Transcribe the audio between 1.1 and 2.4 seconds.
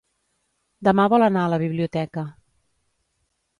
vol anar a la biblioteca.